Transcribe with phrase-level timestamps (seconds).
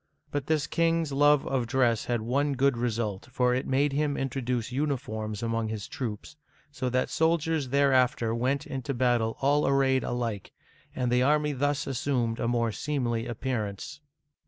[0.31, 4.71] But this king's love of dress had one good result, for it made him introduce
[4.71, 6.35] uniforms among his troops,
[6.71, 10.53] so that soldiers there after went into battle all arrayed alike,
[10.95, 14.01] and the army thus assumed a more seemly appearance.